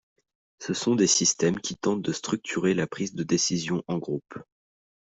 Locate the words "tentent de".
1.77-2.11